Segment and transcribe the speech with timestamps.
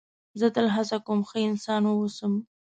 [0.39, 2.33] زه تل هڅه کوم ښه انسان و اوسم.